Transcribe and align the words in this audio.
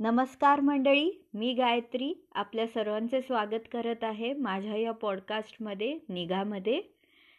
नमस्कार 0.00 0.60
मंडळी 0.60 1.10
मी 1.34 1.52
गायत्री 1.54 2.12
आपल्या 2.32 2.66
सर्वांचे 2.66 3.20
स्वागत 3.22 3.64
करत 3.72 4.04
आहे 4.04 4.32
माझ्या 4.32 4.76
या 4.76 4.92
पॉडकास्टमध्ये 4.92 5.98
निघामध्ये 6.08 6.80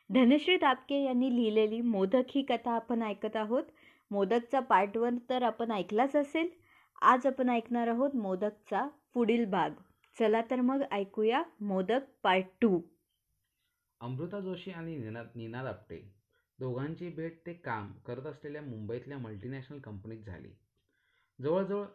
धनश्री 0.10 0.58
दापके 0.58 1.04
यांनी 1.04 1.30
लिहिलेली 1.36 1.80
मोदक 1.82 2.32
ही 2.36 2.42
कथा 2.42 2.72
आपण 2.72 3.02
ऐकत 3.02 3.36
आहोत. 3.36 3.64
मोदकचा 4.12 4.60
पार्ट 4.60 4.98
वन 4.98 5.18
तर 5.30 5.44
आपण 5.44 5.72
ऐकलाच 5.72 6.16
असेल. 6.16 6.50
आज 7.02 7.27
आपण 7.27 7.50
ऐकणार 7.50 7.88
आहोत 7.88 8.16
मोदकचा 8.16 8.88
पुढील 9.14 9.46
भाग. 9.46 9.71
चला 10.18 10.41
तर 10.41 10.62
मग 10.62 10.82
ऐकूया 10.91 11.44
मोदक 11.62 12.10
पार्ट 12.23 12.46
टू 12.62 12.82
अमृता 14.02 14.39
जोशी 14.39 14.71
आणि 14.71 14.98
नीना 14.98 15.23
नीना 15.36 15.64
दापटे. 15.64 16.02
दोघांची 16.60 17.10
भेट 17.10 17.39
ते 17.46 17.54
काम 17.54 17.91
करत 18.05 18.26
असलेल्या 18.26 18.62
मुंबईतल्या 18.62 19.18
मल्टीनॅशनल 19.18 19.80
कंपनीत 19.80 20.26
झाली. 20.26 20.52
जवळजवळ 21.39 21.86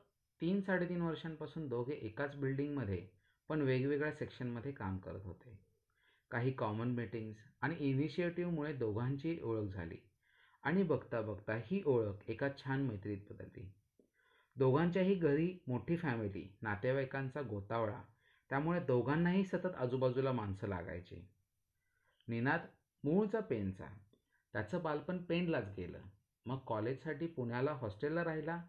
तीन 0.40 0.60
साडेतीन 0.60 1.00
वर्षांपासून 1.00 1.68
दोघे 1.68 1.94
एकाच 1.94 2.36
बिल्डिंगमध्ये 2.36 3.06
पण 3.48 3.60
वेगवेगळ्या 3.60 4.12
सेक्शनमध्ये 4.12 4.72
काम 4.72 4.98
करत 4.98 5.24
होते. 5.24 5.58
काही 6.30 6.52
कॉमन 6.52 6.88
मीटिंग्स 6.88 7.38
आणि 7.60 7.74
इनिशिएटिव्हमुळे 7.78 8.72
दोघांची 8.72 9.38
ओळख 9.42 9.72
झाली. 9.72 9.96
आणि 10.62 10.82
बघता 10.82 11.20
बघता 11.20 11.54
ही 11.54 11.82
ओळख 11.86 12.30
एका 12.30 12.48
छान 12.48 12.82
मैत्रीत 12.82 13.18
बदलली. 13.30 13.70
दोघांच्याही 14.56 15.14
घरी 15.14 15.58
मोठी 15.66 15.96
फॅमिली 15.96 16.56
नातेवाईकांचा 16.62 17.42
गोतावळा 17.42 18.02
त्यामुळे 18.50 18.80
दोघांनाही 18.80 19.44
सतत 19.44 19.74
आजूबाजूला 19.76 20.32
माणसं 20.32 20.68
लागायची. 20.68 21.28
निनाद 22.28 22.60
मूळचा 23.04 23.40
पेनचा. 23.40 23.86
त्याचं 24.52 24.82
बालपण 24.82 25.24
पेनलाच 25.24 25.74
गेलं. 25.76 26.00
मग 26.46 26.58
कॉलेजसाठी 26.66 27.26
पुण्याला 27.26 27.72
हॉस्टेलला 27.72 28.24
राहिला 28.24 28.62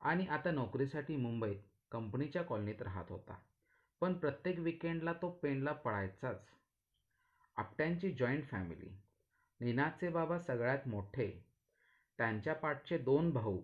आणि 0.00 0.26
आता 0.26 0.50
नोकरीसाठी 0.50 1.16
मुंबईत 1.16 1.56
कंपनीच्या 1.92 2.42
कॉलनीत 2.42 2.82
राहत 2.82 3.04
होता. 3.08 3.38
पण 4.00 4.14
प्रत्येक 4.14 4.58
विकेंडला 4.58 5.12
तो 5.12 5.30
पेनला 5.30 5.72
पळायचाच. 5.72 6.48
आपट्यांची 7.56 8.12
जॉईंट 8.12 8.44
फॅमिली 8.44 8.90
निनादचे 9.60 10.08
बाबा 10.08 10.38
सगळ्यात 10.38 10.88
मोठे. 10.88 11.44
त्यांच्या 12.18 12.54
पाठचे 12.54 12.98
दोन 12.98 13.30
भाऊ. 13.30 13.60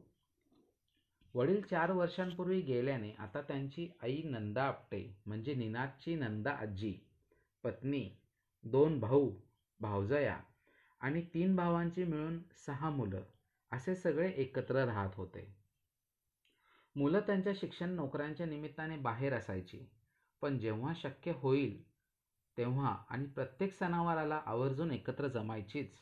वडील 1.34 1.62
चार 1.62 1.90
वर्षांपूर्वी 1.90 2.60
गेल्याने 2.60 3.10
आता 3.18 3.40
त्यांची 3.40 3.88
आई 4.02 4.22
नंदा 4.22 4.64
आपटे 4.64 5.16
म्हणजे 5.26 5.54
निनादची 5.54 6.14
नंदा 6.14 6.50
आजी 6.50 6.98
पत्नी 7.64 8.08
दोन 8.64 9.00
भाऊ 9.00 9.30
भावजया 9.80 10.40
आणि 11.00 11.22
तीन 11.34 11.56
भावांची 11.56 12.04
मिळून 12.04 12.38
सहा 12.66 12.90
मुलं 12.90 13.22
असे 13.72 13.94
सगळे 13.94 14.30
एकत्र 14.30 14.84
राहत 14.84 15.14
होते. 15.14 15.63
मुलं 16.96 17.20
त्यांच्या 17.20 17.52
शिक्षण 17.56 17.90
नोकऱ्यांच्या 17.90 18.46
निमित्ताने 18.46 18.96
बाहेर 18.96 19.34
असायची. 19.34 19.86
पण 20.42 20.58
जेव्हा 20.58 20.92
शक्य 20.96 21.32
होईल 21.36 21.82
तेव्हा 22.58 22.96
आणि 23.10 23.26
प्रत्येक 23.26 23.72
सणावाराला 23.72 24.40
आवर्जून 24.46 24.90
एकत्र 24.90 25.28
जमायचीच. 25.28 25.92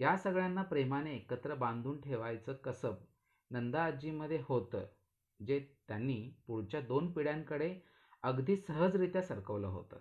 या 0.00 0.16
सगळ्यांना 0.16 0.62
प्रेमाने 0.62 1.14
एकत्र 1.14 1.54
बांधून 1.54 2.00
ठेवायचं 2.00 2.54
कसब 2.54 2.94
नंदा 3.50 3.84
आजीमध्ये 3.84 4.42
होतं 4.44 4.86
जे 5.40 5.58
त्यांनी 5.88 6.30
पुढच्या 6.46 6.80
दोन 6.80 7.12
पिढ्यांकडे 7.12 7.74
अगदी 8.22 8.56
सहजरित्या 8.56 9.22
सरकवलं 9.22 9.66
होतं. 9.66 9.98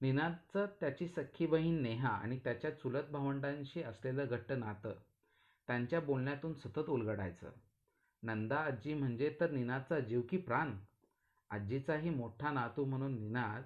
निनादचं 0.00 0.66
त्याची 0.80 1.08
सख्खी 1.08 1.46
बहीण 1.46 1.82
नेहा 1.82 2.08
आणि 2.08 2.38
त्याच्या 2.38 2.70
चुलत 2.78 3.10
भावंडांशी 3.10 3.82
असलेलं 3.82 4.26
घट्ट 4.26 4.52
नातं 4.52 4.94
त्यांच्या 5.68 6.00
बोलण्यातून 6.00 6.54
सतत 6.54 6.88
उलगडायचं. 6.88 7.50
नंदा 8.24 8.56
आजी 8.56 8.94
म्हणजे 8.94 9.36
तर 9.40 9.50
निनादचा 9.50 10.00
जीव 10.00 10.20
की 10.20 10.36
प्राण. 10.36 10.70
आजीचाही 11.50 12.10
मोठा 12.10 12.50
नातू 12.50 12.84
म्हणून 12.84 13.18
निनाद 13.18 13.62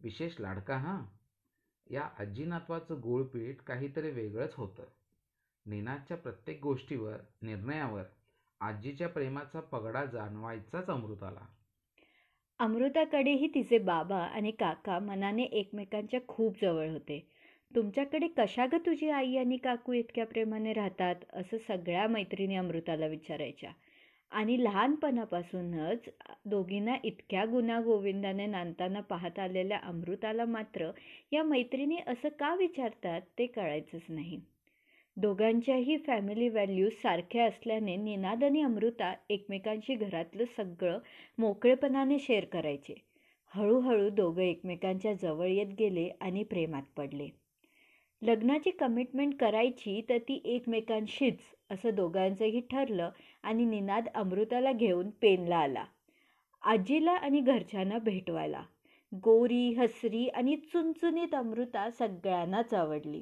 विशेष 0.00 0.40
लाडका 0.40 0.76
हां? 0.76 1.02
या 1.90 2.08
आजी 2.18 2.44
नातवाचं 2.44 3.00
गोळपीठ 3.00 3.56
काहीतरी 3.56 4.10
वेगळंच 4.10 4.54
होतं. 4.54 4.82
निनादच्या 5.66 6.16
प्रत्येक 6.16 6.62
गोष्टीवर 6.62 7.16
निर्णयावर 7.42 8.02
आजीच्या 8.60 9.08
प्रेमाचा 9.08 9.60
पगडा 9.60 10.04
जाणवायचाच 10.04 10.86
अमृताला 10.86 11.46
अमृताकडेही 12.58 13.46
तिचे 13.54 13.78
बाबा 13.78 14.18
आणि 14.18 14.50
काका 14.50 14.98
मनाने 14.98 15.42
एकमेकांच्या 15.42 16.20
खूप 16.28 16.56
जवळ 16.62 16.88
होते. 16.88 17.28
तुमच्याकडे 17.76 18.28
कशा 18.28 18.66
ग 18.66 18.74
तुझी 18.74 19.10
आई 19.10 19.36
आणि 19.36 19.56
काकू 19.56 19.92
इतक्या 19.92 20.26
प्रेमाने 20.26 20.72
राहतात? 20.72 21.14
असं 21.32 21.56
सगळ्या 21.68 22.08
मैत्रिणी 22.08 22.56
अमृताला 22.56 23.06
विचारायच्या. 23.06 23.70
आणि 24.32 24.56
लहानपणापासूनच 24.64 26.08
दोघींना 26.44 26.94
इतक्या 27.04 27.44
गुणागोविंदाने 27.44 28.46
नांदताना 28.46 29.00
पाहत 29.00 29.38
आलेल्या 29.38 29.78
अमृताला 29.78 30.44
मात्र 30.44 30.90
या 31.32 31.42
मैत्रिणी 31.42 31.96
असं 32.06 32.28
का 32.38 32.54
विचारतात 32.54 33.20
ते 33.38 33.46
कळायचंच 33.46 34.02
नाही. 34.08 34.38
दोघांच्याही 35.16 35.96
फॅमिली 35.96 36.48
व्हॅल्यूज 36.48 36.92
सारख्या 36.92 37.44
असल्याने 37.44 37.96
निनाद 37.96 38.44
आणि 38.44 38.62
अमृता 38.62 39.12
एकमेकांशी 39.30 39.94
घरातलं 39.94 40.44
सगळं 40.56 40.98
मोकळेपणाने 41.38 42.18
शेअर 42.18 42.44
करायचे. 42.44 42.94
हळूहळू 43.52 44.08
दोघं 44.08 44.42
एकमेकांच्या 44.42 45.12
जवळ 45.12 45.48
येत 45.48 45.74
गेले 45.78 46.08
आणि 46.20 46.42
प्रेमात 46.44 46.82
पडले. 46.96 47.28
लग्नाची 48.22 48.70
कमिटमेंट 48.70 49.34
करायची 49.40 50.00
तर 50.08 50.18
ती 50.18 50.40
एकमेकांशीच 50.44 51.38
असं 51.70 51.94
दोघांचंही 51.94 52.60
ठरलं 52.60 53.10
आणि 53.42 53.64
निनाद 53.64 54.08
अमृताला 54.14 54.72
घेऊन 54.72 55.10
पेनला 55.10 55.56
आला. 55.56 55.84
आजीला 56.62 57.12
आणि 57.12 57.40
घरच्यांना 57.40 57.98
भेटवायला. 57.98 58.62
गोरी 59.12 59.72
हसरी 59.72 60.28
आणि 60.28 60.56
चुनचुनीत 60.56 61.34
अमृता 61.34 61.90
सगळ्यांनाच 61.90 62.74
आवडली. 62.74 63.20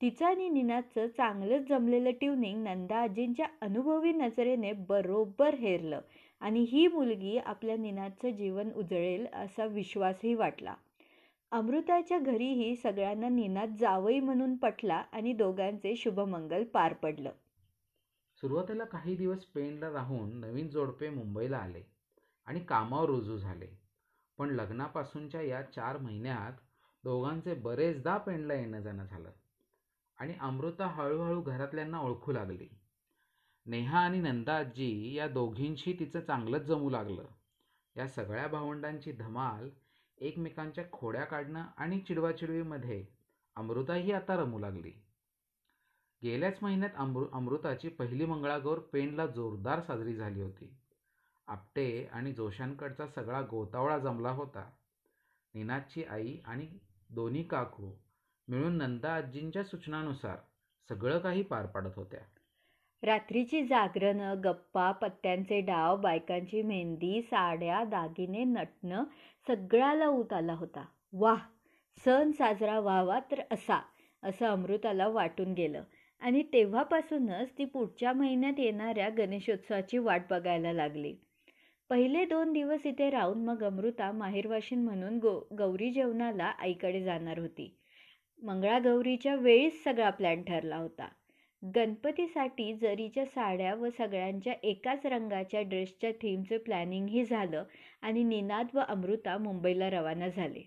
तिचं 0.00 0.26
आणि 0.26 0.48
निनादचं 0.48 1.06
चांगलंच 1.06 1.68
जमलेलं 1.68 2.10
ट्युनिंग 2.10 2.62
नंदा 2.62 2.96
आजींच्या 2.96 3.46
अनुभवी 3.60 4.12
नजरेने 4.12 4.72
बरोबर 4.72 5.54
हेरलं 5.54 6.00
आणि 6.40 6.60
ही 6.62 6.86
मुलगी 6.86 7.38
आपल्या 7.38 7.76
निनादचं 7.76 8.30
जीवन 8.30 8.70
उजळेल 8.76 9.26
असा 9.32 9.66
विश्वासही 9.66 10.34
वाटला. 10.34 10.74
अमृताच्या 11.52 12.18
घरीही 12.18 12.76
सगळ्यांना 12.76 13.28
निनाद 13.28 13.76
जावई 13.78 14.20
म्हणून 14.20 14.56
पटला 14.56 14.94
आणि 14.94 15.32
दोघांचे 15.32 15.96
शुभमंगल 15.96 16.64
पार 16.64 16.92
पडलं. 16.92 17.30
सुरुवातीला 18.42 18.84
काही 18.84 19.16
दिवस 19.16 19.44
पेनला 19.44 19.90
राहून 19.92 20.36
नवीन 20.40 20.68
जोडपे 20.68 21.08
मुंबईला 21.10 21.58
आले 21.58 21.82
आणि 22.46 22.60
कामावर 22.60 23.06
रुजू 23.06 23.36
झाले. 23.36 23.66
पण 24.38 24.50
लग्नापासूनच्या 24.50 25.42
या 25.42 25.62
चार 25.62 25.98
महिन्यात 25.98 26.52
दोघांचे 27.04 27.54
बरेचदा 27.54 28.16
पेनला 28.16 28.54
येणं 28.54 28.80
जाणं 28.80 29.04
झालं 29.04 29.30
आणि 30.18 30.34
अमृता 30.40 30.86
हळूहळू 30.86 31.40
घरातल्यांना 31.40 32.00
ओळखू 32.00 32.32
लागली. 32.32 32.68
नेहा 33.66 33.98
आणि 33.98 34.20
नंदा 34.20 34.56
आजी 34.56 35.14
या 35.14 35.28
दोघींशी 35.28 35.92
तिचं 35.92 36.20
चांगलंच 36.20 36.62
जमू 36.62 36.90
लागलं. 36.90 37.24
या 37.96 38.08
सगळ्या 38.08 38.46
भावंडांची 38.46 39.12
धमाल 39.12 39.68
एकमेकांच्या 40.20 40.84
खोड्या 40.92 41.24
काढणं 41.24 41.64
आणि 41.76 42.00
चिडवाचिडवीमध्ये 42.00 43.06
अमृताही 43.56 44.12
आता 44.12 44.36
रमू 44.36 44.58
लागली. 44.58 44.92
गेल्याच 46.22 46.58
महिन्यात 46.62 46.90
अमृ 46.96 47.24
अमृताची 47.32 47.88
पहिली 47.88 48.24
मंगळागौर 48.24 48.78
पेणला 48.78 49.26
जोरदार 49.26 49.80
साजरी 49.80 50.14
झाली 50.14 50.42
होती. 50.42 50.76
आपटे 51.46 52.08
आणि 52.12 52.32
जोशांकडचा 52.32 53.06
सगळा 53.06 53.42
गोतावळा 53.42 53.98
जमला 53.98 54.30
होता. 54.30 54.70
निनादची 55.54 56.04
आई 56.04 56.38
आणि 56.44 56.68
दोन्ही 57.10 57.42
काकू 57.42 57.90
मिळून 58.48 58.76
नंदा 58.76 59.14
आजींच्या 59.14 59.64
सूचनानुसार 59.64 60.36
सगळं 60.88 61.18
काही 61.18 61.42
पार 61.42 61.66
पाडत 61.66 61.90
होत्या. 61.96 62.20
रात्रीची 63.02 63.62
जागरणं 63.62 64.40
गप्पा 64.44 64.90
पत्त्यांचे 64.92 65.60
डाव 65.60 65.96
बायकांची 65.96 66.62
मेहंदी 66.62 67.20
साड्या 67.22 67.82
दागिने 67.84 68.44
नटणं 68.44 69.04
सगळ्याला 69.46 70.06
ऊत 70.06 70.32
आला 70.32 70.52
होता. 70.52 70.84
वाह! 71.12 71.38
सण 72.04 72.30
साजरा 72.30 72.78
व्हावा 72.80 73.18
तर 73.30 73.40
असा 73.50 73.80
असं 74.22 74.46
अमृताला 74.46 75.08
वाटून 75.08 75.52
गेलं. 75.52 75.82
आणि 76.22 76.42
तेव्हापासूनच 76.42 77.52
ती 77.58 77.64
पुढच्या 77.64 78.12
महिन्यात 78.12 78.58
येणाऱ्या 78.58 79.08
गणेशोत्सवाची 79.08 79.98
वाट 79.98 80.22
बघायला 80.30 80.72
लागली. 80.72 81.14
पहिले 81.90 82.24
दोन 82.24 82.52
दिवस 82.52 82.86
इथे 82.86 83.10
राहून 83.10 83.44
मग 83.44 83.62
अमृता 83.64 84.10
माहेरवाशीन 84.12 84.84
म्हणून 84.84 85.18
गो 85.18 85.38
गौरी 85.58 85.90
जेवणाला 85.90 86.44
आईकडे 86.44 87.02
जाणार 87.02 87.38
होती. 87.38 87.74
मंगळागौरीच्या 88.42 89.34
वेळीच 89.34 89.82
सगळा 89.84 90.10
प्लॅन 90.10 90.42
ठरला 90.42 90.76
होता. 90.76 91.08
गणपतीसाठी 91.62 92.72
जरीच्या 92.74 93.24
साड्या 93.24 93.74
व 93.74 93.88
सगळ्यांच्या 93.88 94.52
एकाच 94.62 95.06
रंगाच्या 95.06 95.62
ड्रेसच्या 95.62 96.10
थीमचं 96.12 96.58
प्लॅनिंगही 96.58 97.24
झालं 97.24 97.64
आणि 98.02 98.22
निनाद 98.24 98.66
व 98.74 98.80
अमृता 98.88 99.36
मुंबईला 99.38 99.90
रवाना 99.90 100.28
झाले. 100.28 100.62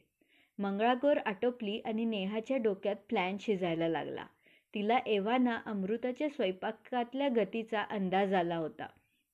मंगळागौर 0.59 1.17
आटोपली 1.17 1.79
आणि 1.85 2.05
नेहाच्या 2.05 2.57
डोक्यात 2.57 2.95
प्लॅन 3.09 3.37
शिजायला 3.39 3.87
लागला. 3.87 4.25
तिला 4.73 4.97
एव्हाना 5.05 5.59
अमृताच्या 5.65 6.29
स्वयंपाकातल्या 6.29 7.27
गतीचा 7.35 7.81
अंदाज 7.81 8.33
आला 8.33 8.55
होता. 8.55 8.87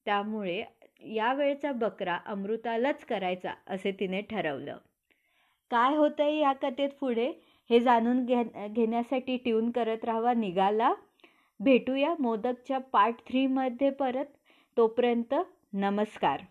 त्यामुळे 0.06 0.64
यावेळचा 1.06 1.72
बकरा 1.72 2.18
अमृतालाच 2.26 3.04
करायचा 3.06 3.54
असे 3.68 3.92
तिने 3.92 4.22
ठरवलं. 4.22 4.78
काय 5.72 5.96
होतंय 5.96 6.38
या 6.40 6.54
कथेत 6.54 6.90
पुढे? 7.00 7.32
हे 7.70 7.80
जाणून 7.80 8.26
घे 8.26 8.44
घेण्यासाठी 8.68 9.38
ट्यून 9.38 9.72
करत 9.72 10.06
राहावा 10.06 10.34
निघाला? 10.34 10.94
भेटूया 11.60 12.14
मोदकच्या 12.20 12.78
पार्ट 12.92 13.20
थ्रीमध्ये 13.28 13.90
परत. 13.90 14.26
तोपर्यंत 14.78 15.34
नमस्कार. 15.74 16.42